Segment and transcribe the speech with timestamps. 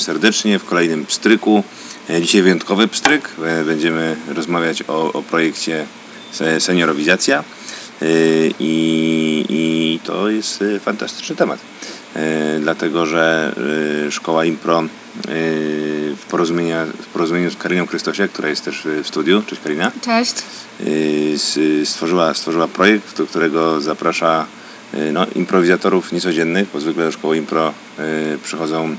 [0.00, 1.64] Witamy serdecznie w kolejnym pstryku.
[2.10, 3.28] E, Dzisiaj wyjątkowy pstryk.
[3.44, 5.86] E, Będziemy rozmawiać o, o projekcie
[6.32, 7.44] se- Seniorowizacja
[8.02, 8.06] E,
[8.60, 11.58] I, i to jest fantastyczny temat.
[12.60, 13.54] Dlatego, że
[14.10, 14.82] Szkoła Impro
[15.26, 20.34] w, porozumienia, w porozumieniu z Karyną Krystosiak, która jest też w studiu, cześć Karina, Cześć.
[21.84, 24.46] stworzyła, stworzyła projekt, do którego zaprasza
[25.12, 27.74] no, improwizatorów niecodziennych, bo zwykle do szkoły impro
[28.44, 28.96] przychodzą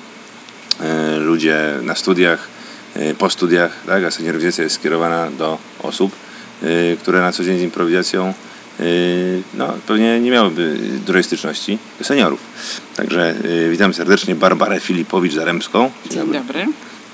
[1.19, 2.47] ludzie na studiach,
[2.97, 4.03] y, po studiach, tak?
[4.03, 6.11] a seniorowizacja jest skierowana do osób,
[6.63, 8.33] y, które na co dzień z improwizacją
[9.53, 12.39] no, pewnie nie miałyby dużej styczności, seniorów.
[12.95, 13.35] Także
[13.71, 16.65] witam serdecznie Barbarę Filipowicz-Zaremską Dzień dobry.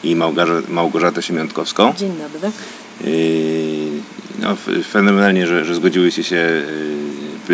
[0.03, 1.93] i Małgorzatę, Małgorzatę Siemiątkowską.
[1.97, 2.51] Dzień dobry.
[4.39, 6.63] No, fenomenalnie, że, że zgodziłyście się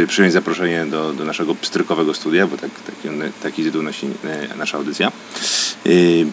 [0.08, 4.78] przyjąć zaproszenie do, do naszego pstrykowego studia, bo tak, taki, taki tytuł nosi e, nasza
[4.78, 5.12] audycja.
[5.86, 6.28] Yy,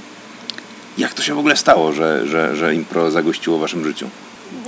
[0.99, 4.07] Jak to się w ogóle stało, że, że, że impro zagościło w waszym życiu?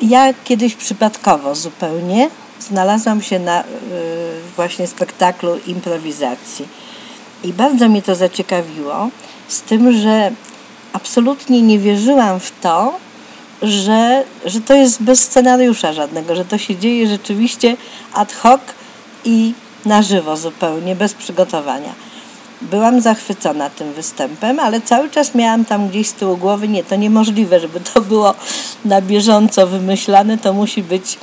[0.02, 2.30] Ja kiedyś przypadkowo zupełnie
[2.60, 3.64] znalazłam się na y,
[4.56, 6.68] właśnie spektaklu improwizacji.
[7.44, 9.08] I bardzo mnie to zaciekawiło,
[9.48, 10.32] z tym, że
[10.92, 12.94] absolutnie nie wierzyłam w to,
[13.62, 17.76] że, że to jest bez scenariusza żadnego, że to się dzieje rzeczywiście
[18.14, 18.60] ad hoc
[19.24, 21.94] i na żywo zupełnie, bez przygotowania.
[22.70, 26.96] Byłam zachwycona tym występem, ale cały czas miałam tam gdzieś z tyłu głowy, nie, to
[26.96, 28.34] niemożliwe, żeby to było
[28.84, 31.18] na bieżąco wymyślane, to musi być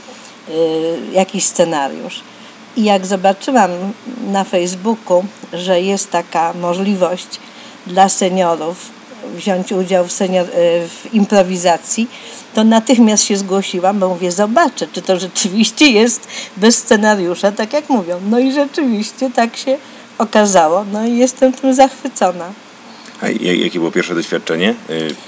[0.50, 0.54] y,
[1.14, 2.22] jakiś scenariusz.
[2.78, 3.72] I jak zobaczyłam
[4.32, 7.28] na Facebooku, że jest taka możliwość
[7.88, 8.92] dla seniorów
[9.36, 10.52] wziąć udział w, senior, y,
[10.88, 12.08] w improwizacji,
[12.54, 16.27] to natychmiast się zgłosiłam, bo mówię, zobaczę, czy to rzeczywiście jest
[16.58, 18.20] bez scenariusza, tak jak mówią.
[18.30, 19.77] No i rzeczywiście tak się
[20.20, 22.46] okazało, no i jestem tym zachwycona.
[23.22, 24.76] A ja- jakie było pierwsze doświadczenie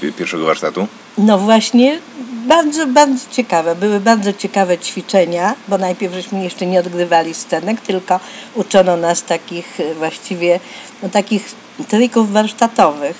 [0.01, 0.87] yy, pierwszego warsztatu?
[1.17, 1.99] No właśnie,
[2.47, 3.75] bardzo, bardzo ciekawe.
[3.75, 8.19] Były bardzo ciekawe ćwiczenia, bo najpierw żeśmy jeszcze nie odgrywali scenek, tylko
[8.55, 10.59] uczono nas takich e, właściwie,
[11.03, 11.51] no takich
[11.87, 13.17] trików warsztatowych.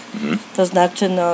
[0.55, 1.33] To znaczy, no,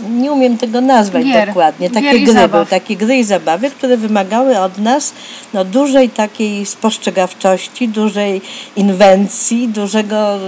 [0.00, 1.48] nie umiem tego nazwać Gier.
[1.48, 1.90] dokładnie.
[1.90, 5.12] Takie Gier gry były, takie gry i zabawy, które wymagały od nas
[5.54, 8.40] no, dużej takiej spostrzegawczości, dużej
[8.76, 10.38] inwencji, dużego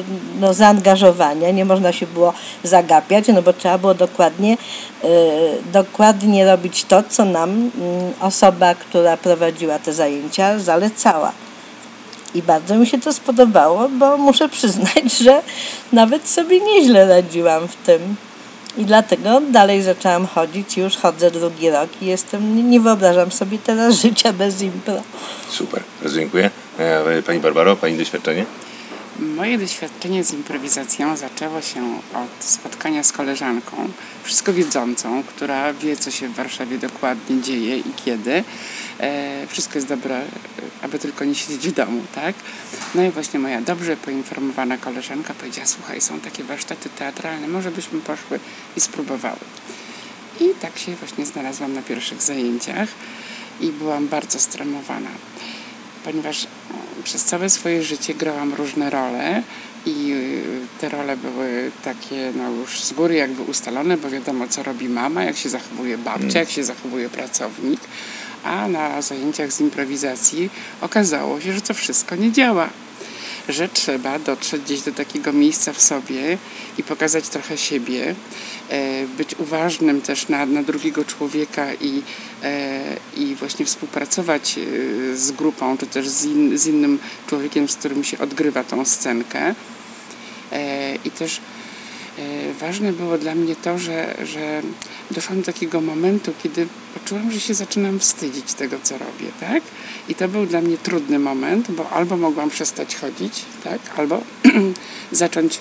[0.40, 1.50] no, zaangażowania.
[1.50, 2.32] Nie można się było
[2.64, 4.56] zagapiać, no bo trzeba było dokładnie,
[5.04, 5.08] e,
[5.72, 7.70] dokładnie robić to, co nam mm,
[8.20, 11.32] osoba, która prowadziła te zajęcia, zalecała.
[12.34, 15.42] I bardzo mi się to spodobało, bo muszę przyznać, że
[15.92, 18.16] nawet sobie nieźle radziłam w tym.
[18.80, 23.58] I dlatego dalej zaczęłam chodzić i już chodzę drugi rok i jestem, nie- wyobrażam sobie
[23.58, 24.94] teraz życia bez impro.
[25.48, 26.50] Super, bardzo dziękuję.
[26.78, 28.44] E, Pani Barbaro, Pani doświadczenie?
[29.18, 31.80] Moje doświadczenie z improwizacją zaczęło się
[32.14, 33.76] od spotkania z koleżanką,
[34.24, 38.44] wszystko wiedzącą, która wie, co się w Warszawie dokładnie dzieje i kiedy.
[39.00, 40.20] E, wszystko jest dobre,
[40.82, 42.34] aby tylko nie siedzieć w domu, tak?
[42.94, 48.00] No i właśnie moja dobrze poinformowana koleżanka powiedziała, słuchaj, są takie warsztaty teatralne, może byśmy
[48.00, 48.40] poszły
[48.76, 49.38] i spróbowały.
[50.40, 52.88] I tak się właśnie znalazłam na pierwszych zajęciach
[53.60, 55.10] i byłam bardzo stremowana
[56.04, 56.46] ponieważ
[57.04, 59.42] przez całe swoje życie grałam różne role
[59.86, 64.62] i e, te role były takie no już z góry jakby ustalone, bo wiadomo co
[64.62, 67.80] robi mama, jak się zachowuje babcia, jak się zachowuje pracownik,
[68.44, 72.70] a na zajęciach z improwizacji okazało się, że to wszystko nie działa.
[73.48, 76.38] Że trzeba dotrzeć gdzieś do takiego miejsca w sobie
[76.78, 78.14] i pokazać trochę siebie,
[78.68, 82.02] e, być uważnym też na, na drugiego człowieka i,
[82.42, 82.80] e,
[83.16, 88.04] i właśnie współpracować e, z grupą, czy też z, in, z innym człowiekiem, z którym
[88.04, 89.54] się odgrywa tą scenkę.
[91.04, 91.40] I też
[92.60, 94.62] ważne było dla mnie to, że, że
[95.10, 99.62] doszłam do takiego momentu, kiedy poczułam, że się zaczynam wstydzić tego, co robię, tak?
[100.08, 103.80] I to był dla mnie trudny moment, bo albo mogłam przestać chodzić, tak?
[103.96, 104.22] Albo
[105.12, 105.58] zacząć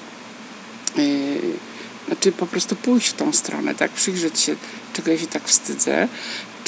[0.97, 1.03] yy,
[2.07, 3.91] znaczy po prostu pójść w tą stronę, tak?
[3.91, 4.55] Przyjrzeć się,
[4.93, 6.07] czego ja się tak wstydzę,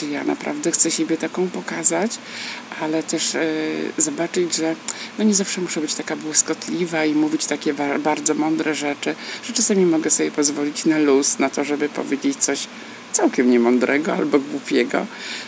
[0.02, 2.12] czy ja naprawdę chcę siebie taką pokazać,
[2.82, 3.42] ale też e,
[3.98, 4.76] zobaczyć, że
[5.18, 9.54] no nie zawsze muszę być taka błyskotliwa i mówić takie ba- bardzo mądre rzeczy, że
[9.54, 12.68] czasami mogę sobie pozwolić na luz, na to, żeby powiedzieć coś
[13.14, 15.06] całkiem niemądrego albo głupiego.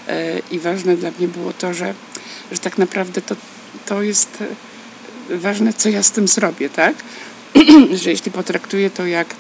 [0.08, 1.94] E, I ważne dla mnie było to, że,
[2.52, 3.36] że tak naprawdę to,
[3.86, 4.44] to jest
[5.30, 6.96] e, ważne, co ja z tym zrobię, tak?
[8.04, 9.36] że jeśli potraktuję to jak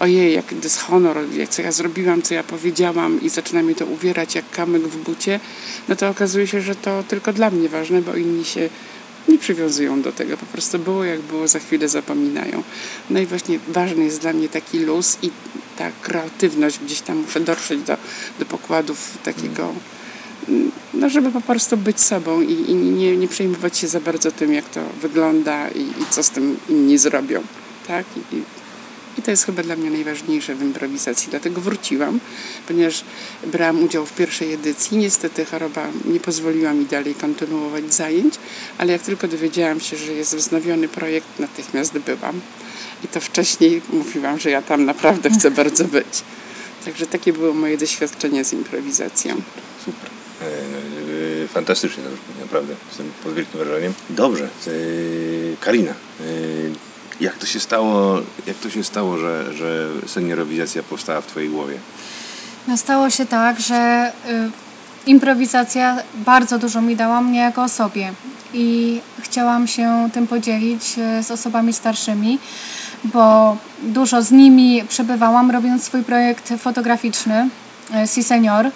[0.00, 4.34] ojej, jak dyshonor, jak co ja zrobiłam, co ja powiedziałam i zaczyna mnie to uwierać
[4.34, 5.40] jak kamyk w bucie,
[5.88, 8.68] no to okazuje się, że to tylko dla mnie ważne, bo inni się
[9.28, 10.36] nie przywiązują do tego.
[10.36, 12.62] Po prostu było jak było, za chwilę zapominają.
[13.10, 15.30] No i właśnie ważny jest dla mnie taki luz i
[15.76, 16.78] ta kreatywność.
[16.78, 17.96] Gdzieś tam muszę dotrzeć do,
[18.38, 19.72] do pokładów takiego,
[20.94, 24.52] no żeby po prostu być sobą i, i nie, nie przejmować się za bardzo tym,
[24.52, 27.42] jak to wygląda i, i co z tym inni zrobią.
[27.86, 28.04] Tak?
[28.32, 28.42] I
[29.24, 31.30] to jest chyba dla mnie najważniejsze w improwizacji.
[31.30, 32.20] Dlatego wróciłam,
[32.68, 33.04] ponieważ
[33.46, 34.98] brałam udział w pierwszej edycji.
[34.98, 38.34] Niestety choroba nie pozwoliła mi dalej kontynuować zajęć,
[38.78, 42.40] ale jak tylko dowiedziałam się, że jest wznowiony projekt, natychmiast byłam.
[43.04, 46.22] I to wcześniej mówiłam, że ja tam naprawdę chcę bardzo być.
[46.84, 49.42] Także takie było moje doświadczenie z improwizacją.
[49.84, 50.10] Super.
[50.42, 52.02] E, e, fantastycznie,
[52.40, 52.74] naprawdę.
[52.88, 53.94] Jestem pod wielkim wrażeniem.
[54.10, 54.44] Dobrze.
[54.44, 54.70] E,
[55.60, 55.94] Karina,
[57.20, 61.78] jak to się stało, jak to się stało że, że seniorowizacja powstała w Twojej głowie?
[62.68, 64.50] No stało się tak, że y,
[65.06, 68.12] improwizacja bardzo dużo mi dała mnie jako osobie
[68.54, 70.82] i chciałam się tym podzielić
[71.18, 72.38] y, z osobami starszymi,
[73.04, 77.48] bo dużo z nimi przebywałam robiąc swój projekt fotograficzny
[78.04, 78.70] y, Si Senior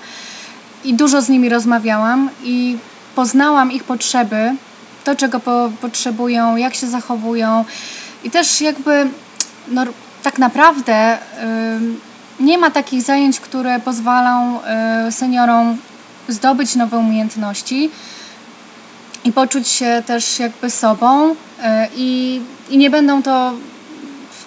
[0.84, 2.79] i dużo z nimi rozmawiałam i
[3.14, 4.55] poznałam ich potrzeby,
[5.05, 7.64] to czego po, potrzebują, jak się zachowują,
[8.25, 9.06] i też jakby
[9.69, 9.85] no,
[10.23, 11.19] tak naprawdę y,
[12.41, 14.61] nie ma takich zajęć, które pozwalą
[15.09, 15.76] y, seniorom
[16.29, 17.91] zdobyć nowe umiejętności
[19.25, 21.35] i poczuć się też jakby sobą y,
[21.97, 23.53] i, i nie będą to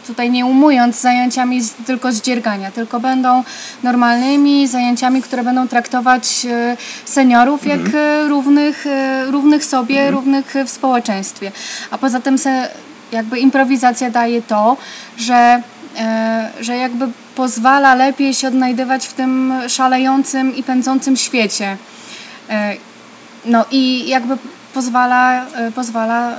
[0.07, 3.43] tutaj nie umując zajęciami tylko z dziergania, tylko będą
[3.83, 6.47] normalnymi zajęciami, które będą traktować
[7.05, 8.29] seniorów jak mhm.
[8.29, 8.85] równych,
[9.27, 10.15] równych sobie, mhm.
[10.15, 11.51] równych w społeczeństwie.
[11.91, 12.69] A poza tym se,
[13.11, 14.77] jakby improwizacja daje to,
[15.17, 15.61] że,
[15.97, 21.77] e, że jakby pozwala lepiej się odnajdywać w tym szalejącym i pędzącym świecie.
[22.49, 22.75] E,
[23.45, 24.37] no i jakby
[24.73, 26.37] pozwala, e, pozwala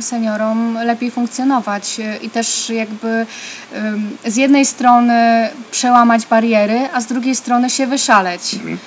[0.00, 3.26] seniorom lepiej funkcjonować i też jakby
[4.26, 8.54] z jednej strony przełamać bariery, a z drugiej strony się wyszaleć.
[8.54, 8.78] Mhm.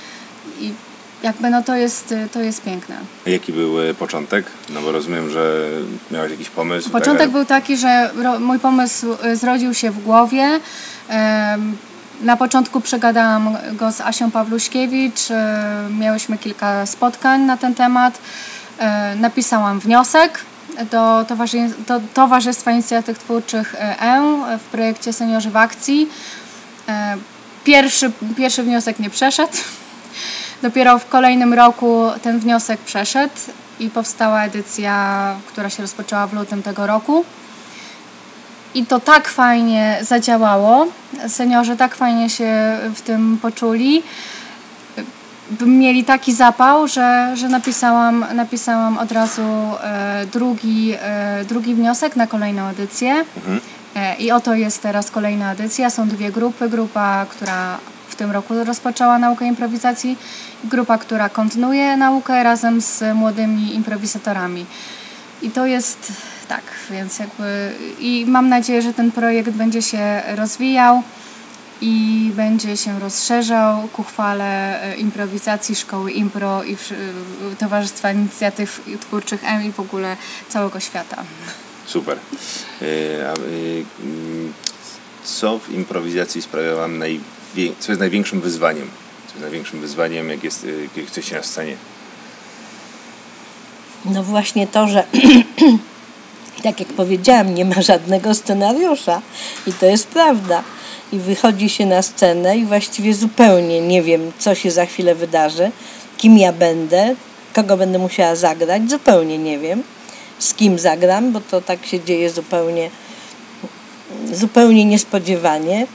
[1.24, 2.95] Jakby no to jest, to jest piękne.
[3.27, 4.45] A jaki był e, początek?
[4.69, 5.69] No bo rozumiem, że
[6.12, 6.89] miałeś jakiś pomysł.
[6.89, 7.31] Początek tak?
[7.31, 10.60] był taki, że mój pomysł e, zrodził się w głowie.
[12.21, 15.31] Na początku przegadałam go z Asią Pawluśkiewicz.
[15.31, 18.19] E, miałyśmy kilka spotkań na ten temat.
[19.16, 20.39] Napisałam wniosek
[20.92, 21.25] do,
[21.88, 24.21] do Towarzystwa Inicjatyw Twórczych E
[24.60, 26.10] w projekcie Seniorzy w Akcji.
[27.63, 29.57] Pierwszy, pierwszy wniosek nie przeszedł.
[30.62, 33.34] Dopiero w kolejnym roku ten wniosek przeszedł
[33.80, 37.26] i powstała edycja, która się rozpoczęła w lutym tego roku.
[38.76, 40.88] I to tak fajnie zadziałało,
[41.28, 44.04] seniorzy tak fajnie się w tym poczuli,
[45.66, 52.28] mieli taki zapał, że, że napisałam, napisałam od razu e, drugi, e, drugi wniosek na
[52.28, 53.26] kolejną edycję.
[53.38, 53.60] Mhm.
[53.96, 55.90] E, I oto jest teraz kolejna edycja.
[55.90, 56.70] Są dwie grupy.
[56.70, 57.78] Grupa, która
[58.10, 60.18] w tym roku rozpoczęła naukę improwizacji
[60.64, 64.66] grupa, która kontynuuje naukę razem z młodymi improwizatorami.
[65.42, 66.12] I to jest
[66.48, 71.04] tak, więc jakby i mam nadzieję, że ten projekt będzie się rozwijał
[71.81, 76.78] i będzie się rozszerzał ku chwale e, improwizacji Szkoły Impro i
[77.60, 80.18] Towarzystwa Inicjatyw Twórczych M i w ogóle
[80.50, 81.24] całego świata.
[81.86, 82.18] Super.
[82.81, 83.33] E, e,
[84.04, 84.54] mm,
[85.24, 87.39] co w improwizacji sprawia Wam najwię-
[87.80, 88.90] co jest największym wyzwaniem?
[89.42, 91.76] największym wyzwaniem, jak, jest, jak jesteście na scenie?
[94.06, 95.04] No właśnie to, że
[96.64, 99.22] tak jak powiedziałam, nie ma żadnego scenariusza
[99.68, 100.64] i to jest prawda.
[101.14, 105.72] I wychodzi się na scenę i właściwie zupełnie nie wiem, co się za chwilę wydarzy,
[106.18, 107.16] kim ja będę,
[107.54, 109.84] kogo będę musiała zagrać, zupełnie nie wiem,
[110.40, 112.90] z kim zagram, bo to tak się dzieje zupełnie,
[114.34, 115.88] zupełnie niespodziewanie.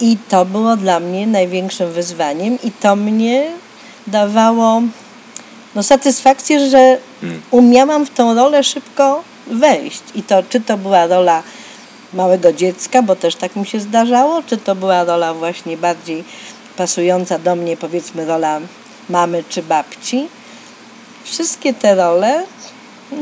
[0.00, 3.50] I to było dla mnie największym wyzwaniem i to mnie
[4.06, 4.82] dawało
[5.74, 7.42] no, satysfakcję, że hmm.
[7.50, 10.02] umiałam w tą rolę szybko wejść.
[10.14, 11.42] I to czy to była rola
[12.12, 16.24] małego dziecka, bo też tak mi się zdarzało, czy to była rola właśnie bardziej
[16.76, 18.60] pasująca do mnie, powiedzmy rola
[19.08, 20.28] mamy czy babci.
[21.24, 22.42] Wszystkie te role,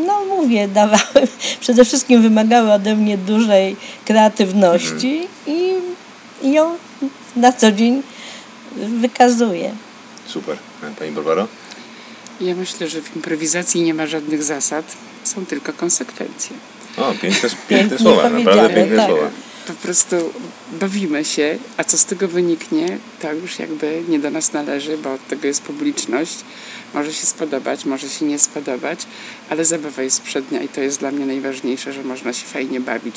[0.07, 1.29] no mówię, dawały,
[1.61, 5.61] przede wszystkim wymagały ode mnie dużej kreatywności hmm.
[5.61, 5.72] i
[6.43, 6.77] i ją
[7.37, 8.03] na co dzień
[8.77, 9.75] wykazuje.
[10.27, 10.57] Super.
[10.99, 11.49] Pani Barbaro?
[12.41, 16.57] Ja myślę, że w improwizacji nie ma żadnych zasad, są tylko konsekwencje.
[16.97, 19.07] O, piękne, piękne słowa, naprawdę piękne tak.
[19.07, 19.31] słowa.
[19.67, 20.17] Po prostu
[20.73, 25.13] bawimy się, a co z tego wyniknie, to już jakby nie do nas należy, bo
[25.13, 26.35] od tego jest publiczność.
[26.95, 29.01] Może się spodobać, może się nie spodobać,
[29.51, 33.17] ale zabawa jest przednia i to jest dla mnie najważniejsze, że można się fajnie bawić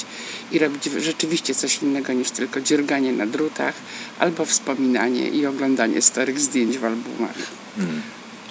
[0.51, 3.75] i robić rzeczywiście coś innego niż tylko dzierganie na drutach
[4.19, 7.35] albo wspominanie i oglądanie starych zdjęć w albumach.
[7.77, 8.01] Mm,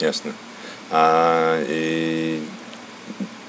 [0.00, 0.32] jasne.
[0.90, 2.38] A y,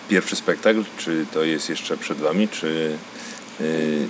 [0.10, 2.98] pierwszy spektakl, czy to jest jeszcze przed Wami, czy...
[3.62, 4.08] Y,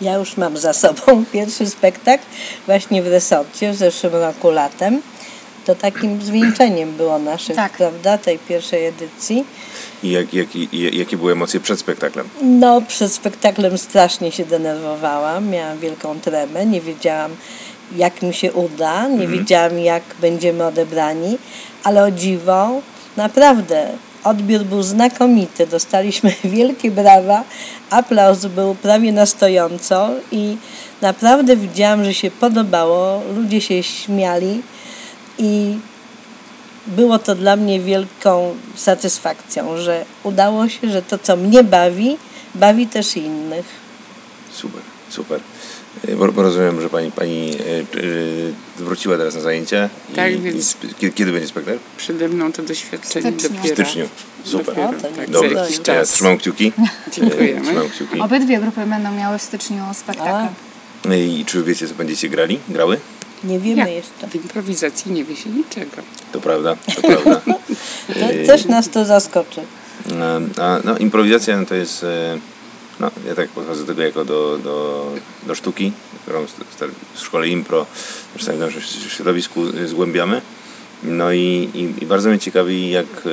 [0.00, 2.24] ja już mam za sobą pierwszy spektakl
[2.66, 5.02] właśnie w resorcie w zeszłym roku latem.
[5.66, 7.72] To takim zwieńczeniem było naszych, tak.
[7.72, 9.44] prawda, tej pierwszej edycji.
[10.02, 12.28] I jak, jak, i, jakie były emocje przed spektaklem?
[12.42, 15.48] No, przed spektaklem strasznie się denerwowałam.
[15.48, 16.66] Miałam wielką tremę.
[16.66, 17.30] Nie wiedziałam,
[17.96, 19.08] jak mi się uda.
[19.08, 19.30] Nie mhm.
[19.30, 21.38] wiedziałam, jak będziemy odebrani.
[21.84, 22.80] Ale o dziwo,
[23.16, 23.88] naprawdę
[24.24, 25.66] odbiór był znakomity.
[25.66, 27.44] Dostaliśmy wielkie brawa.
[27.90, 30.56] Aplauz był prawie na stojąco i
[31.02, 33.22] naprawdę widziałam, że się podobało.
[33.36, 34.62] Ludzie się śmiali
[35.38, 35.78] i
[36.86, 42.16] było to dla mnie wielką satysfakcją, że udało się, że to, co mnie bawi,
[42.54, 43.66] bawi też innych.
[44.52, 45.40] Super, super.
[46.08, 47.84] E, bo, bo rozumiem, że pani, pani e, e,
[48.84, 49.88] wróciła teraz na zajęcia.
[50.16, 50.76] Tak, i, więc.
[50.84, 51.78] I, kiedy, kiedy będzie spektakl?
[51.96, 53.48] Przede mną to doświadczenie Styczniu.
[53.58, 53.74] dopiero.
[53.74, 54.08] W styczniu.
[54.44, 54.74] Super.
[54.74, 56.72] Dopiero, tak, Dobrze, ja trzymam kciuki.
[57.12, 57.62] Dziękujemy.
[57.62, 58.20] Trzymam kciuki.
[58.20, 60.54] Obydwie grupy będą miały w styczniu spektakl.
[61.16, 62.58] I czy wiecie, co będziecie grali?
[62.68, 63.00] Grały?
[63.44, 63.90] Nie wiemy Jak?
[63.90, 64.28] jeszcze.
[64.28, 65.96] W improwizacji nie wie się niczego.
[66.32, 67.40] To prawda, to prawda.
[68.20, 69.60] to też nas to zaskoczy.
[70.60, 72.38] A, no, improwizacja no, to jest, e,
[73.00, 75.06] no, ja tak podchodzę do tego jako do, do,
[75.46, 76.46] do sztuki, którą
[77.14, 77.86] w szkole impro,
[78.36, 78.42] w
[79.12, 80.40] środowisku zgłębiamy.
[81.02, 83.30] No i, i, i bardzo mnie ciekawi, jak, e,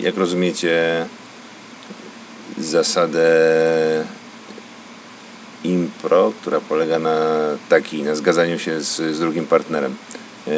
[0.00, 1.06] jak rozumiecie
[2.58, 3.28] zasadę
[5.64, 7.18] impro, która polega na
[7.68, 9.96] taki, na zgadzaniu się z, z drugim partnerem.
[10.46, 10.52] E,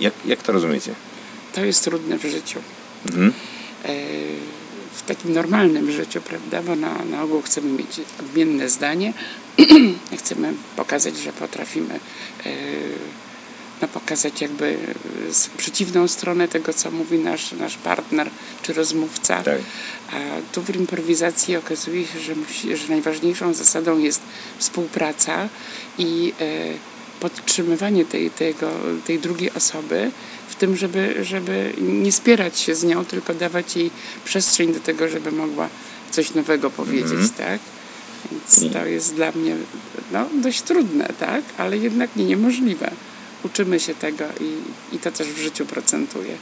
[0.00, 0.94] jak, jak to rozumiecie?
[1.52, 2.58] To jest trudne w życiu.
[3.06, 3.32] Mhm.
[3.84, 3.94] E,
[4.94, 6.62] w takim normalnym życiu, prawda?
[6.62, 9.12] Bo na, na ogół chcemy mieć odmienne zdanie.
[10.20, 12.50] chcemy pokazać, że potrafimy e,
[13.82, 14.76] no, pokazać jakby
[15.56, 18.30] przeciwną stronę tego, co mówi nasz, nasz partner
[18.62, 19.42] czy rozmówca.
[19.42, 19.58] Tak.
[20.10, 20.14] A
[20.54, 24.20] tu w improwizacji okazuje się, że, musi, że najważniejszą zasadą jest
[24.58, 25.48] współpraca
[25.98, 26.44] i e,
[27.20, 28.70] podtrzymywanie tej, tego,
[29.06, 30.10] tej drugiej osoby
[30.48, 33.90] w tym, żeby, żeby nie spierać się z nią, tylko dawać jej
[34.24, 35.68] przestrzeń do tego, żeby mogła
[36.10, 37.38] coś nowego powiedzieć, mm -hmm.
[37.38, 37.60] tak?
[38.32, 39.56] Więc to jest dla mnie
[40.12, 41.44] no, dość trudne, tak?
[41.58, 42.90] Ale jednak nie niemożliwe
[43.44, 46.36] uczymy się tego i, i to też w życiu procentuje.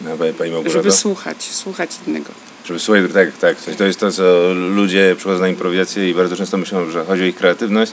[0.00, 2.30] No, pani, pani Żeby słuchać, słuchać innego.
[2.64, 3.56] Żeby słuchać, tak, tak.
[3.78, 7.26] To jest to, co ludzie przychodzą na improwizację i bardzo często myślą, że chodzi o
[7.26, 7.92] ich kreatywność,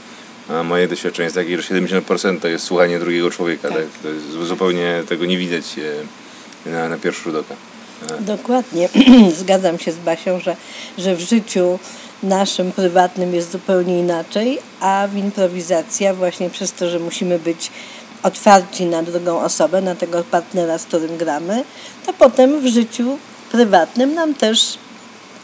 [0.50, 3.70] a moje doświadczenie jest takie, że 70% to jest słuchanie drugiego człowieka.
[3.70, 3.78] Tak.
[3.78, 3.88] tak?
[4.04, 5.66] To jest, zupełnie tego nie widać
[6.66, 7.56] e, na, na pierwszy rzut oka.
[8.20, 8.90] Dokładnie.
[9.40, 10.56] Zgadzam się z Basią, że,
[10.98, 11.80] że w życiu
[12.24, 17.72] naszym prywatnym jest zupełnie inaczej, a w improwizacja właśnie przez to, że musimy być
[18.24, 21.64] otwarci na drugą osobę, na tego partnera, z którym gramy,
[22.06, 23.18] to potem w życiu
[23.52, 24.78] prywatnym nam też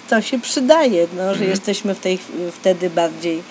[0.10, 1.50] to się przydaje, no, że mhm.
[1.50, 2.20] jesteśmy w tej,
[2.54, 3.44] wtedy bardziej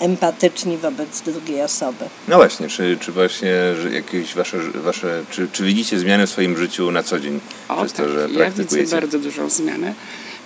[0.00, 2.04] empatyczni wobec drugiej osoby.
[2.28, 6.56] No właśnie, czy, czy właśnie że jakieś wasze, wasze czy, czy widzicie zmiany w swoim
[6.56, 7.40] życiu na co dzień?
[7.68, 8.06] O, przez tak.
[8.06, 9.94] to, że ja widzę bardzo dużą zmianę,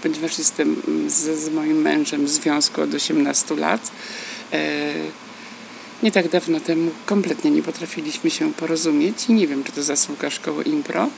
[0.02, 3.90] ponieważ jestem z, z moim mężem w związku od 18 lat.
[4.52, 4.58] E,
[6.02, 10.30] nie tak dawno temu kompletnie nie potrafiliśmy się porozumieć i nie wiem, czy to zasługa
[10.30, 11.08] szkoły impro,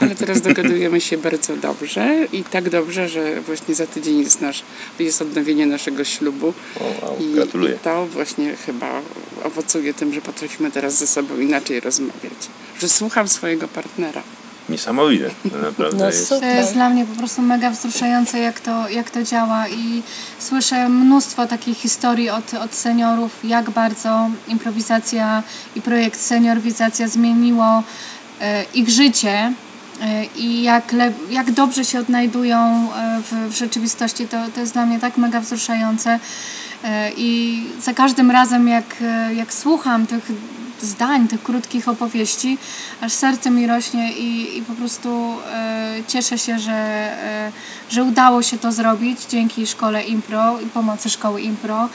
[0.00, 4.62] ale teraz dogadujemy się bardzo dobrze i tak dobrze, że właśnie za tydzień jest, nasz,
[4.98, 6.54] jest odnowienie naszego ślubu.
[6.80, 7.74] O, wow, I, gratuluję.
[7.74, 9.02] I to właśnie chyba
[9.44, 12.48] owocuje tym, że potrafimy teraz ze sobą inaczej rozmawiać,
[12.80, 14.22] że słucham swojego partnera
[14.68, 15.30] niesamowite.
[15.62, 16.28] naprawdę no, jest.
[16.28, 20.02] To jest dla mnie po prostu mega wzruszające, jak to, jak to działa i
[20.38, 25.42] słyszę mnóstwo takich historii od, od seniorów, jak bardzo improwizacja
[25.76, 27.82] i projekt Seniorwizacja zmieniło
[28.40, 29.52] e, ich życie
[30.02, 34.28] e, i jak, le, jak dobrze się odnajdują e, w, w rzeczywistości.
[34.28, 36.18] To, to jest dla mnie tak mega wzruszające.
[37.16, 38.96] I za każdym razem, jak,
[39.34, 40.30] jak słucham tych
[40.82, 42.58] zdań, tych krótkich opowieści,
[43.00, 45.08] aż serce mi rośnie i, i po prostu
[45.52, 47.52] e, cieszę się, że, e,
[47.90, 51.88] że udało się to zrobić dzięki szkole Impro i pomocy szkoły Impro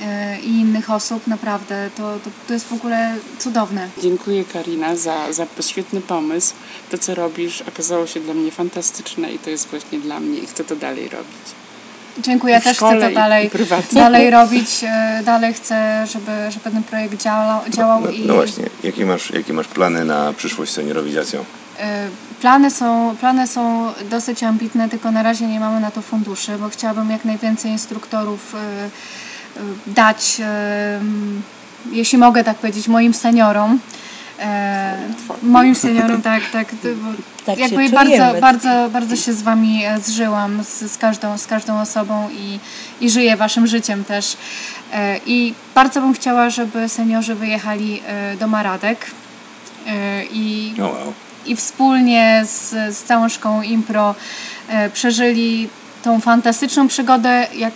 [0.00, 1.26] e, i innych osób.
[1.26, 3.88] Naprawdę to, to, to jest w ogóle cudowne.
[4.02, 6.54] Dziękuję Karina za, za świetny pomysł.
[6.90, 10.46] To, co robisz, okazało się dla mnie fantastyczne i to jest właśnie dla mnie i
[10.46, 11.63] chcę to dalej robić.
[12.18, 13.50] Dziękuję, ja też chcę to dalej,
[13.92, 14.84] dalej robić.
[14.84, 17.60] E, dalej chcę, żeby, żeby ten projekt działał.
[17.68, 18.26] działał no, i...
[18.26, 21.44] no właśnie, jakie masz, jakie masz plany na przyszłość z seniorowizacją?
[22.40, 26.68] Plany są, plany są dosyć ambitne, tylko na razie nie mamy na to funduszy, bo
[26.68, 28.56] chciałabym jak najwięcej instruktorów
[29.86, 30.40] dać,
[31.92, 33.78] jeśli mogę tak powiedzieć, moim seniorom.
[34.38, 34.98] E,
[35.42, 36.68] moim seniorom, tak, tak.
[37.46, 41.80] tak jakby bardzo, bardzo, bardzo się z Wami e, zżyłam, z, z, każdą, z każdą
[41.80, 42.58] osobą i,
[43.00, 44.36] i żyję Waszym życiem też.
[44.92, 48.02] E, I bardzo bym chciała, żeby seniorzy wyjechali
[48.40, 49.06] do Maradek
[50.32, 51.12] i, oh wow.
[51.46, 54.14] i wspólnie z, z całą szkołą Impro
[54.92, 55.68] przeżyli
[56.02, 57.72] tą fantastyczną przygodę, jak,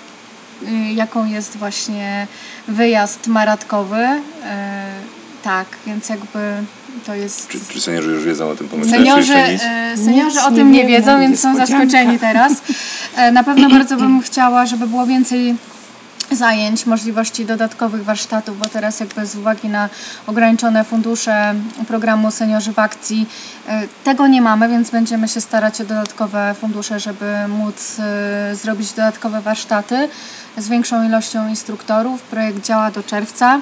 [0.95, 2.27] jaką jest właśnie
[2.69, 4.07] wyjazd maratkowy
[5.49, 6.39] tak, więc jakby
[7.07, 7.49] to jest...
[7.49, 8.99] Czy, czy seniorzy już wiedzą o tym pomyśle?
[8.99, 12.53] Seniorzy, e, seniorzy o tym nie, nie wiedzą, więc są zaskoczeni teraz.
[13.17, 15.55] E, na pewno bardzo bym chciała, żeby było więcej
[16.33, 19.89] zajęć, możliwości dodatkowych warsztatów, bo teraz jakby z uwagi na
[20.27, 21.55] ograniczone fundusze
[21.89, 23.29] programu Seniorzy w Akcji
[23.69, 27.97] e, tego nie mamy, więc będziemy się starać o dodatkowe fundusze, żeby móc
[28.53, 30.09] zrobić dodatkowe warsztaty
[30.57, 32.23] z większą ilością instruktorów.
[32.23, 33.61] Projekt działa do czerwca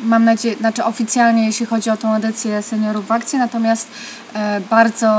[0.00, 3.88] mam nadzieję, znaczy oficjalnie jeśli chodzi o tą edycję seniorów w akcji, natomiast
[4.34, 5.10] e, bardzo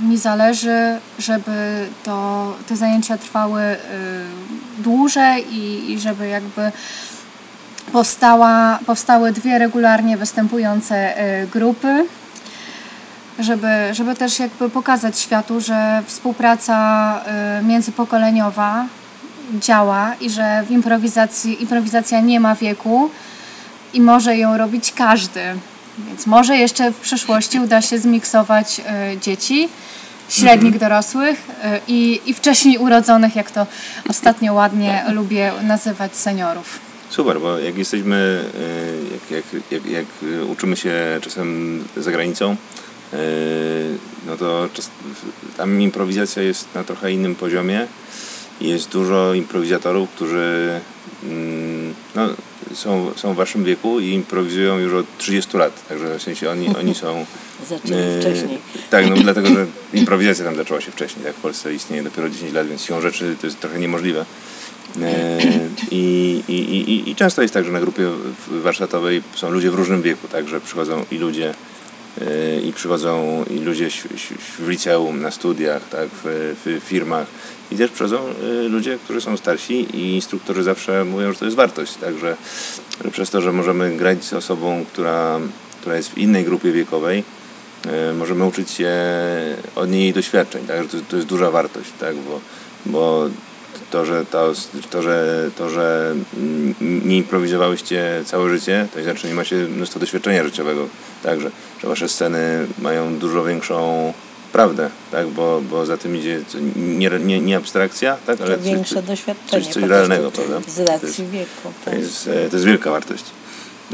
[0.00, 3.76] mi zależy, żeby to, te zajęcia trwały e,
[4.78, 6.72] dłużej i, i żeby jakby
[7.92, 12.06] powstała, powstały dwie regularnie występujące e, grupy,
[13.38, 17.20] żeby, żeby też jakby pokazać światu, że współpraca
[17.62, 18.84] międzypokoleniowa
[19.60, 23.10] działa i że w improwizacji improwizacja nie ma wieku,
[23.94, 25.40] i może ją robić każdy.
[25.98, 28.80] Więc może jeszcze w przyszłości uda się zmiksować
[29.14, 29.68] y, dzieci,
[30.28, 30.90] średnich mhm.
[30.90, 33.66] dorosłych y, i, i wcześniej urodzonych, jak to
[34.08, 36.78] ostatnio ładnie lubię nazywać seniorów.
[37.10, 38.44] Super, bo jak jesteśmy,
[39.12, 40.06] jak, jak, jak, jak
[40.50, 42.56] uczymy się czasem za granicą,
[44.26, 44.68] no to
[45.56, 47.86] tam improwizacja jest na trochę innym poziomie.
[48.60, 50.80] Jest dużo improwizatorów, którzy
[51.24, 52.28] mm, no,
[52.74, 55.88] są, są w waszym wieku i improwizują już od 30 lat.
[55.88, 57.26] Także w sensie oni, oni są.
[57.68, 58.58] Zaczęli e, wcześniej.
[58.90, 61.24] Tak, no dlatego, że improwizacja tam zaczęła się wcześniej.
[61.24, 61.34] Tak?
[61.34, 64.24] W Polsce istnieje dopiero 10 lat, więc siłą rzeczy to jest trochę niemożliwe.
[65.02, 65.38] E,
[65.90, 68.08] I, i, i, I często jest tak, że na grupie
[68.48, 71.54] warsztatowej są ludzie w różnym wieku, także przychodzą i ludzie
[72.64, 73.90] i przychodzą i ludzie
[74.58, 77.26] w liceum, na studiach, tak, w, w firmach
[77.72, 78.18] i też przychodzą
[78.64, 81.94] y, ludzie, którzy są starsi i instruktorzy zawsze mówią, że to jest wartość.
[81.94, 82.36] Także
[83.12, 85.40] przez to, że możemy grać z osobą, która,
[85.80, 87.24] która jest w innej grupie wiekowej,
[88.18, 88.92] możemy uczyć się
[89.74, 90.66] od niej doświadczeń.
[90.66, 90.86] Tak?
[90.86, 92.16] To, to jest duża wartość, tak?
[92.16, 92.40] bo,
[92.86, 93.28] bo
[93.90, 94.52] to, że to,
[94.90, 96.14] to, że, to, że
[96.80, 100.88] nie improwizowałyście całe życie, to znaczy nie macie mnóstwo doświadczenia życiowego.
[101.22, 101.50] Także,
[101.82, 104.12] że wasze sceny mają dużo większą
[104.52, 105.28] prawdę, tak?
[105.28, 106.40] bo, bo za tym idzie
[106.76, 108.40] nie, nie, nie abstrakcja, tak?
[108.40, 109.64] ale większe coś, doświadczenie.
[109.64, 110.60] Coś, coś realnego, prawda?
[110.68, 111.72] Z racji to jest, wieku.
[111.84, 113.24] To jest, e, to jest wielka wartość.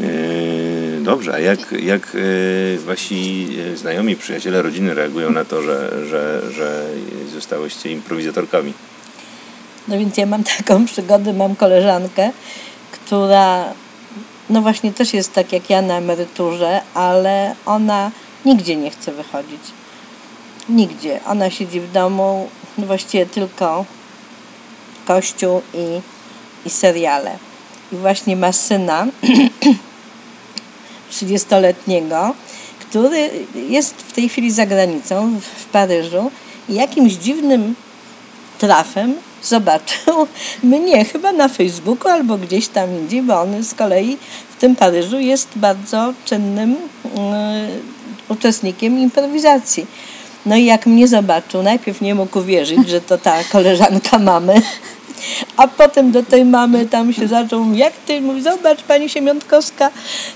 [0.01, 6.43] E, dobrze, a jak, jak e, wasi znajomi, przyjaciele, rodziny reagują na to, że, że,
[6.53, 6.87] że
[7.35, 8.73] zostałyście improwizatorkami?
[9.88, 12.31] No więc ja mam taką przygodę, mam koleżankę,
[12.92, 13.64] która
[14.51, 18.11] no właśnie też jest tak jak ja na emeryturze, ale ona
[18.44, 19.61] nigdzie nie chce wychodzić
[20.68, 21.20] Nigdzie.
[21.27, 23.85] Ona siedzi w domu, właściwie tylko
[25.05, 26.01] kościół i,
[26.66, 27.38] i seriale.
[27.92, 29.07] I właśnie ma syna
[31.12, 32.35] 30-letniego,
[32.81, 36.31] który jest w tej chwili za granicą, w, w Paryżu
[36.68, 37.75] i jakimś dziwnym
[38.59, 40.27] trafem zobaczył
[40.62, 44.19] mnie chyba na Facebooku albo gdzieś tam indziej, bo on z kolei
[44.57, 46.77] w tym Paryżu jest bardzo czynnym y,
[48.29, 49.87] uczestnikiem improwizacji.
[50.47, 54.62] No i jak mnie zobaczył, najpierw nie mógł uwierzyć, że to ta koleżanka mamy.
[55.57, 59.90] A potem do tej mamy tam się zaczął, jak ty, mówi, zobacz pani Siemiątkowska,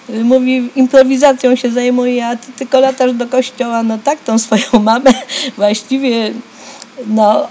[0.09, 5.11] mówi, improwizacją się zajmuje, a ty tylko latasz do kościoła, no tak, tą swoją mamę
[5.57, 6.33] właściwie,
[7.07, 7.47] no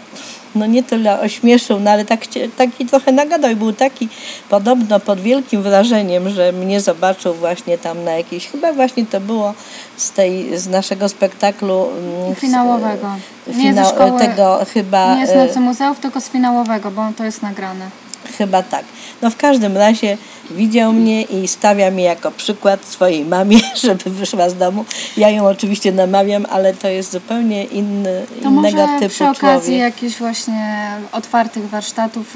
[0.60, 2.20] no nie tyle ośmieszył, no ale tak,
[2.58, 4.10] taki trochę nagadał i był taki
[4.50, 9.54] podobno pod wielkim wrażeniem, że mnie zobaczył właśnie tam na jakiejś, chyba właśnie to było
[9.98, 13.08] z tej, z naszego spektaklu mm, finałowego.
[13.48, 17.24] Nie finał, ze szkoły, tego chyba nie z Nocy Muzeów, tylko z finałowego, bo to
[17.24, 17.90] jest nagrane.
[18.38, 18.86] Chyba tak.
[19.22, 20.18] No w każdym razie
[20.52, 24.86] widział mnie i stawia mnie jako przykład swojej mamie, żeby wyszła z domu.
[25.18, 29.40] Ja ją oczywiście namawiam, ale to jest zupełnie inny, To innego może typu przy okazji
[29.62, 29.80] człowiek.
[29.80, 32.36] jakichś właśnie otwartych warsztatów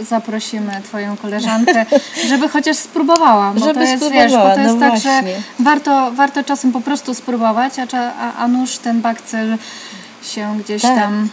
[0.00, 1.86] y, zaprosimy Twoją koleżankę,
[2.28, 3.52] żeby chociaż spróbowała.
[3.54, 5.22] Bo Żeby to jest, wiesz, bo to jest no tak, właśnie.
[5.22, 9.56] że warto, warto czasem po prostu spróbować, a, a, a nuż ten bakcyl
[10.22, 10.96] się gdzieś Tak.
[10.98, 11.28] tam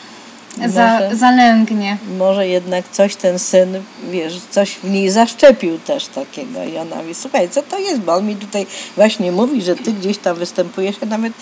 [0.68, 1.16] za, Może.
[1.16, 1.98] zalęgnie.
[2.18, 6.64] Może jednak coś ten syn, wiesz, coś w niej zaszczepił też takiego.
[6.64, 8.02] I ona mówi, słuchaj, co to jest?
[8.02, 10.96] Bo on mi tutaj właśnie mówi, że ty gdzieś tam występujesz.
[11.02, 11.34] Ja nawet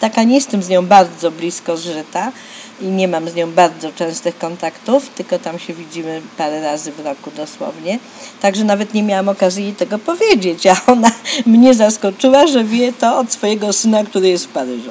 [0.00, 2.32] taka nie jestem z nią bardzo blisko zżyta
[2.80, 7.00] i nie mam z nią bardzo częstych kontaktów, tylko tam się widzimy parę razy w
[7.00, 7.98] roku dosłownie.
[8.40, 11.10] Także nawet nie miałam okazji jej tego powiedzieć, a ona
[11.46, 14.90] mnie zaskoczyła, że wie to od swojego syna, który jest w Paryżu.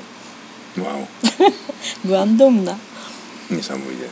[0.78, 1.06] Wow,
[2.04, 2.76] Byłam dumna.
[3.52, 4.10] Niesamowite.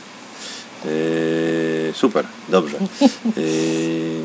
[0.84, 2.78] Yy, super, dobrze.
[3.36, 4.22] Yy,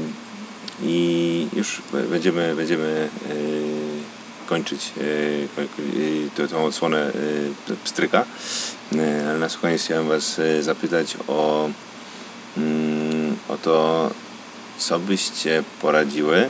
[0.83, 3.35] I już będziemy, będziemy yy,
[4.47, 7.11] kończyć yy, yy, tą odsłonę
[7.69, 8.25] yy, pstryka.
[8.91, 11.69] Yy, ale na koniec chciałem Was yy, zapytać o,
[12.57, 14.09] mm, o to,
[14.77, 16.49] co byście poradziły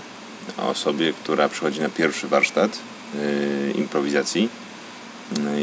[0.57, 2.79] osobie, która przychodzi na pierwszy warsztat
[3.75, 4.49] improwizacji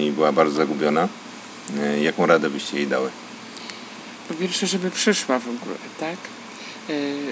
[0.06, 1.08] i była bardzo zagubiona.
[1.74, 3.10] Yy, jaką radę byście jej dały?
[4.28, 6.16] Po pierwsze, żeby przyszła w ogóle, tak?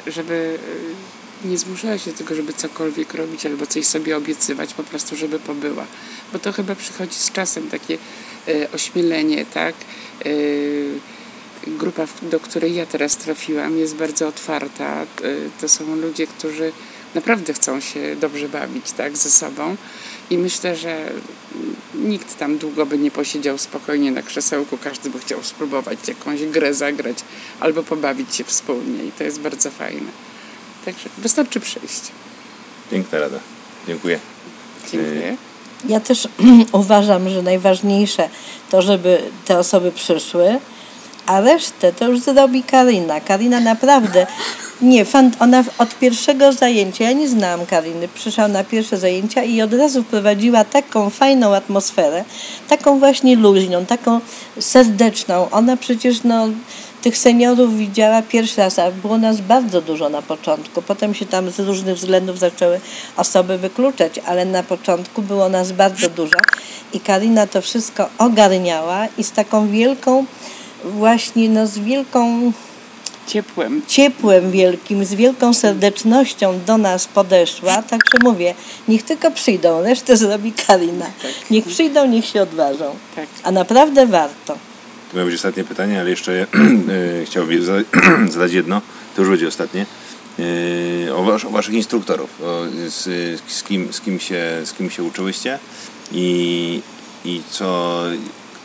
[0.07, 0.59] E, Żeby
[1.44, 5.16] e, nie zmuszała się do tego, żeby cokolwiek robić albo coś sobie obiecywać, po prostu,
[5.16, 5.85] żeby pobyła.
[6.33, 7.99] Bo to chyba przychodzi z czasem takie
[8.49, 9.75] e, ośmielenie, tak?
[10.25, 10.31] E,
[11.66, 15.03] Grupa, do której ja teraz trafiłam, jest bardzo otwarta.
[15.03, 15.07] E,
[15.61, 16.73] To są ludzie, którzy
[17.14, 19.77] naprawdę chcą się dobrze bawić, tak, ze sobą.
[20.31, 21.11] I myślę, że
[21.95, 26.75] nikt tam długo by nie posiedział spokojnie na krzesełku, każdy by chciał spróbować jakąś grę
[26.75, 27.17] zagrać
[27.61, 30.11] albo pobawić się wspólnie i to jest bardzo fajne.
[30.85, 32.03] Także wystarczy przyjść.
[32.90, 33.38] Piękna rada.
[33.87, 34.19] Dziękuję.
[34.93, 35.37] Dziękuję.
[35.88, 36.29] Ja też
[36.73, 38.29] uważam, że najważniejsze
[38.71, 40.59] to, żeby te osoby przyszły,
[41.26, 43.20] a resztę to już zrobi Karina.
[43.20, 44.26] Karina naprawdę,
[44.82, 49.62] nie, fan, ona od pierwszego zajęcia, ja nie znałam Kariny, przyszła na pierwsze zajęcia i
[49.62, 52.24] od razu wprowadziła taką fajną atmosferę,
[52.68, 54.20] taką właśnie luźną, taką
[54.60, 55.50] serdeczną.
[55.50, 56.48] Ona przecież no,
[57.02, 60.82] tych seniorów widziała pierwszy raz, a było nas bardzo dużo na początku.
[60.82, 62.80] Potem się tam z różnych względów zaczęły
[63.16, 66.37] osoby wykluczać, ale na początku było nas bardzo dużo
[66.92, 70.24] i Karina to wszystko ogarniała i z taką wielką,
[70.85, 72.53] właśnie no z wielką
[73.27, 73.83] Ciepłem.
[73.88, 77.83] ciepłem wielkim, z wielką serdecznością do nas podeszła.
[77.83, 78.55] Także mówię,
[78.88, 81.07] niech tylko przyjdą, resztę zrobi Karina.
[81.51, 82.85] Niech przyjdą, niech się odważą.
[83.16, 83.27] Tak.
[83.42, 84.59] A naprawdę warto.
[85.11, 86.47] To miało być ostatnie pytanie, ale jeszcze e,
[87.27, 87.73] chciałbym za-
[88.33, 88.81] zadać jedno.
[89.16, 89.87] To już będzie ostatnie.
[91.09, 92.31] E, o, wasz, o waszych instruktorów.
[92.42, 93.03] O, z,
[93.47, 95.59] z, kim, z, kim się, z kim się uczyłyście
[96.12, 96.81] i,
[97.25, 98.01] i co,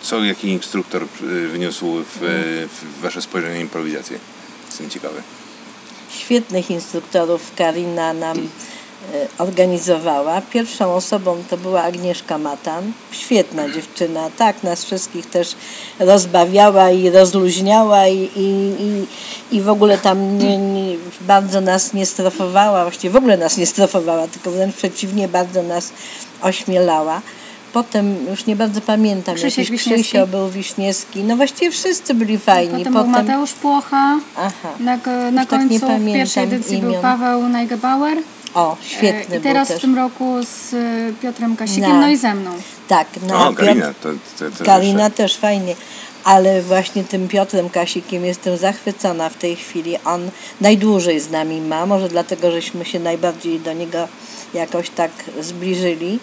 [0.01, 1.07] co jaki instruktor e,
[1.47, 2.19] wniósł w,
[2.71, 4.19] w wasze spojrzenie improwizację.
[4.67, 5.21] Jestem ciekawy.
[6.11, 10.41] Świetnych instruktorów Karina nam e, organizowała.
[10.41, 12.91] Pierwszą osobą to była Agnieszka Matan.
[13.11, 15.55] Świetna dziewczyna, tak nas wszystkich też
[15.99, 19.07] rozbawiała i rozluźniała i, i, i,
[19.57, 23.65] i w ogóle tam nie, nie, bardzo nas nie strofowała, właściwie w ogóle nas nie
[23.65, 25.91] strofowała, tylko wręcz przeciwnie, bardzo nas
[26.41, 27.21] ośmielała.
[27.73, 30.03] Potem już nie bardzo pamiętam, Krzysiek jakiś Wiśniewski.
[30.03, 31.23] Krzysio był Wiśniewski.
[31.23, 32.77] No właściwie wszyscy byli fajni.
[32.77, 34.69] Potem, był Mateusz Płocha, Aha.
[34.79, 34.97] na,
[35.31, 37.01] na Już tak nie końcu w pierwszej edycji był imion.
[37.01, 38.17] Paweł Najgebauer.
[38.53, 40.77] O, świetny E, I teraz był w tym roku z e,
[41.21, 42.51] Piotrem Kasikiem, Na- no i ze mną.
[42.87, 43.93] Tak, no, O, Karina.
[44.01, 45.75] To, to, to Karina jeszcze- też fajnie,
[46.23, 49.95] ale właśnie tym Piotrem Kasikiem jestem zachwycona w tej chwili.
[50.05, 50.29] On
[50.61, 54.07] najdłużej z nami ma, może dlatego, żeśmy się najbardziej do niego
[54.53, 56.19] jakoś tak zbliżyli.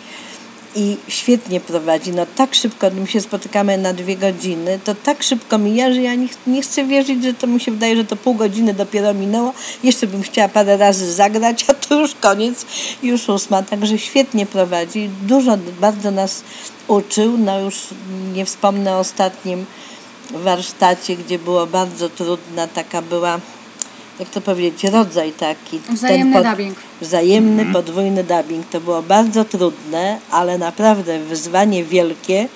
[0.76, 2.12] I świetnie prowadzi.
[2.12, 6.14] No tak szybko, my się spotykamy na dwie godziny, to tak szybko mija, że ja
[6.14, 9.52] nie, nie chcę wierzyć, że to mi się wydaje, że to pół godziny dopiero minęło.
[9.82, 12.66] Jeszcze bym chciała parę razy zagrać, a to już koniec,
[13.02, 13.62] już ósma.
[13.62, 15.10] Także świetnie prowadzi.
[15.22, 16.42] Dużo bardzo nas
[16.88, 17.38] uczył.
[17.38, 17.76] No już
[18.34, 19.66] nie wspomnę o ostatnim
[20.30, 23.40] warsztacie, gdzie było bardzo trudna, taka była,
[24.20, 25.78] jak to powiedzieć, rodzaj taki.
[25.78, 26.76] Wzajemny pod- dubbing.
[27.00, 28.66] Wzajemny, podwójny dubbing.
[28.70, 32.48] To było bardzo trudne, ale naprawdę wyzwanie wielkie.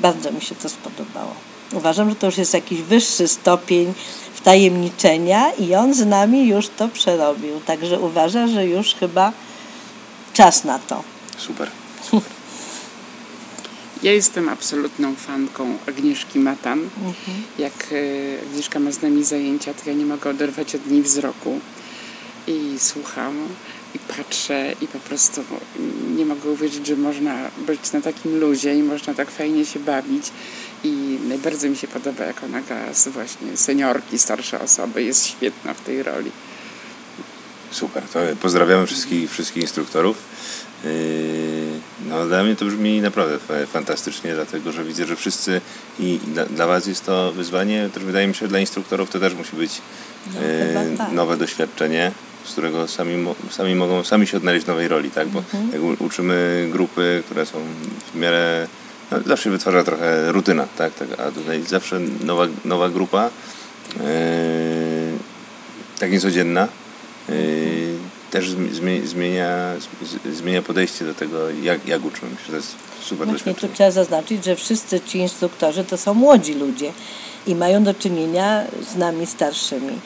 [0.00, 1.32] Bardzo mi się to spodobało.
[1.72, 3.94] Uważam, że to już jest jakiś wyższy stopień
[4.34, 7.60] wtajemniczenia i on z nami już to przerobił.
[7.66, 9.32] Także uważa, że już chyba
[10.32, 11.02] czas na to.
[11.38, 11.70] Super.
[14.02, 16.88] Ja jestem absolutną fanką Agnieszki Matan.
[17.58, 21.60] Jak e, Agnieszka ma z nami zajęcia, to ja nie mogę oderwać od niej wzroku.
[22.46, 23.48] I słucham,
[23.94, 25.40] i patrzę, i po prostu
[26.16, 30.24] nie mogę uwierzyć, że można być na takim luzie i można tak fajnie się bawić.
[30.84, 35.02] I najbardziej mi się podoba, jak ona gra z właśnie seniorki, starsze osoby.
[35.02, 36.30] Jest świetna w tej roli.
[37.70, 40.16] Super, to pozdrawiamy wszystkich, wszystkich instruktorów.
[40.84, 40.90] Yy,
[42.08, 45.60] No, dla mnie to brzmi naprawdę fa- fantastycznie, dlatego że widzę, że wszyscy
[46.00, 49.20] i dla, dla Was jest to wyzwanie, też wydaje mi się, że dla instruktorów to
[49.20, 49.70] też musi być
[50.26, 50.32] No,
[50.68, 51.12] chyba tak.
[51.12, 52.12] nowe doświadczenie,
[52.44, 55.28] z którego sami, sami mogą sami się odnaleźć w nowej roli, tak?
[55.28, 55.70] Bo Mhm.
[55.92, 57.58] jak uczymy grupy, które są
[58.14, 58.66] w miarę
[59.10, 60.94] no, zawsze wytwarza trochę rutyna, tak?
[60.94, 61.08] tak?
[61.20, 63.30] A tutaj zawsze nowa, nowa grupa,
[63.96, 64.02] yy,
[66.00, 66.68] tak niecodzienna,
[67.28, 67.34] yy,
[68.30, 69.72] też zmi- zmie- zmienia,
[70.32, 72.30] zmienia podejście do tego, jak, jak uczymy.
[72.46, 76.54] Że to jest super Właśnie tu trzeba zaznaczyć, że wszyscy ci instruktorzy to są młodzi
[76.54, 76.92] ludzie
[77.46, 79.98] i mają do czynienia z nami starszymi.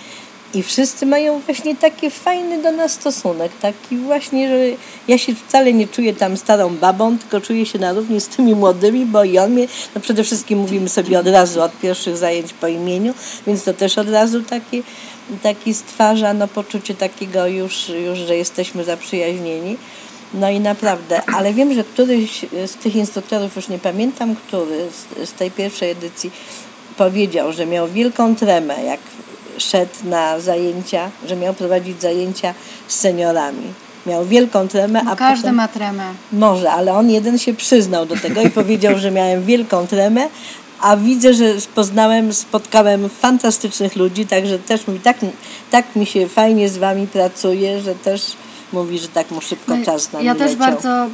[0.55, 4.77] I wszyscy mają właśnie taki fajny do nas stosunek, taki właśnie, że
[5.09, 8.55] ja się wcale nie czuję tam starą babą, tylko czuję się na równi z tymi
[8.55, 12.53] młodymi, bo i on mnie, no przede wszystkim mówimy sobie od razu od pierwszych zajęć
[12.53, 13.15] po imieniu,
[13.47, 14.83] więc to też od razu taki,
[15.43, 19.77] taki stwarza no, poczucie takiego już, już, że jesteśmy zaprzyjaźnieni.
[20.35, 25.29] No i naprawdę, ale wiem, że któryś z tych instruktorów, już nie pamiętam który, z,
[25.29, 26.31] z tej pierwszej edycji,
[26.97, 29.01] powiedział, że miał wielką tremę, jak
[29.61, 32.55] szedł na zajęcia, że miał prowadzić zajęcia
[32.89, 33.73] z seniorami.
[34.07, 35.55] Miał wielką tremę, No, a każdy potem...
[35.55, 36.05] ma tremę.
[36.33, 40.29] Może, ale on jeden się przyznał do tego i powiedział, że miałem wielką tremę,
[40.81, 41.45] a widzę, że
[41.75, 45.17] poznałem, spotkałem fantastycznych ludzi, także też mówi, tak,
[45.71, 48.23] tak mi się fajnie z wami pracuje, że też
[48.73, 50.59] mówi, że tak mu szybko No, czas nam ja też leciał.
[50.59, 51.07] bardzo,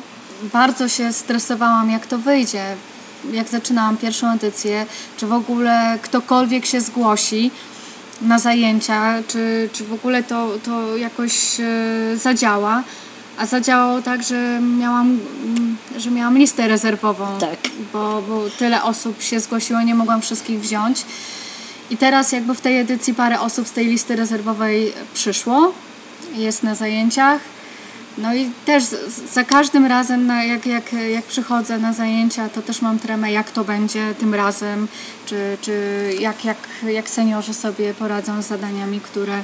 [0.52, 2.62] bardzo się stresowałam, jak to wyjdzie.
[3.32, 7.50] Jak zaczynałam pierwszą edycję, czy w ogóle ktokolwiek się zgłosi
[8.20, 12.82] na zajęcia, czy, czy w ogóle to, to jakoś e, zadziała.
[13.38, 17.58] A zadziałało tak, że miałam, mm, że miałam listę rezerwową, Tak.
[17.92, 21.04] bo, bo tyle osób się zgłosiło, nie mogłam wszystkich wziąć.
[21.90, 25.72] I teraz jakby w tej edycji parę osób z tej listy rezerwowej przyszło,
[26.34, 27.40] jest na zajęciach.
[28.18, 28.84] No i też
[29.32, 33.64] za każdym razem, jak, jak, jak przychodzę na zajęcia, to też mam tremę, jak to
[33.64, 34.88] będzie tym razem,
[35.26, 35.72] czy, czy
[36.20, 39.42] jak, jak, jak seniorzy sobie poradzą z zadaniami, które, e,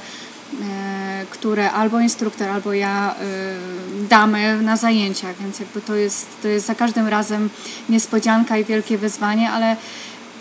[1.31, 6.67] które albo instruktor, albo ja e, damy na zajęciach, więc jakby to jest, to jest
[6.67, 7.51] za każdym razem
[7.89, 9.77] niespodzianka i wielkie wyzwanie, ale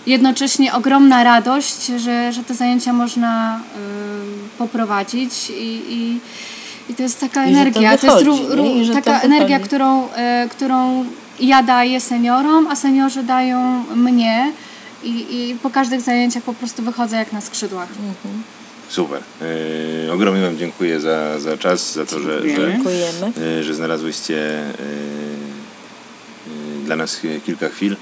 [0.05, 6.19] jednocześnie ogromna radość, że, że te zajęcia można y, poprowadzić i, i,
[6.91, 9.33] i to jest taka I że to energia, to, jest ró- ró- to taka wychodzi.
[9.33, 10.09] energia, którą, y,
[10.49, 11.05] którą
[11.39, 14.51] ja daję seniorom, a seniorzy dają mnie
[15.03, 17.89] i, i po każdych zajęciach po prostu wychodzę jak na skrzydłach.
[18.89, 19.21] Super.
[20.05, 22.77] Yy, ogromnie Wam dziękuję za, za czas, za to, że, że,
[23.55, 24.59] yy, że znalazłyście yy,
[26.77, 27.95] yy, dla nas kilka chwil.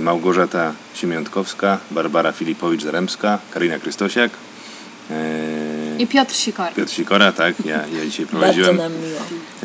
[0.00, 4.30] Małgorzata Siemiątkowska, Barbara Filipowicz-Zaremska, Karina Krystosiak,
[6.00, 6.72] I Piotr Sikor.
[6.74, 8.76] Piotr Sikora, tak, ja, ja dzisiaj Bardzo prowadziłem.
[8.76, 9.20] nam miło.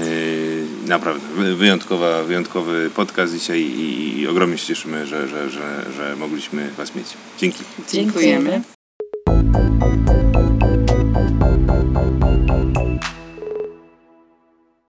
[0.10, 5.86] Yy, naprawdę, wy- wyjątkowa, wyjątkowy podcast dzisiaj i, i ogromnie się cieszymy, że, że, że,
[5.98, 7.08] że mogliśmy Was mieć.
[7.38, 7.64] Dzięki.
[7.92, 8.62] Dziękujemy.
[9.26, 10.25] Dziękujemy.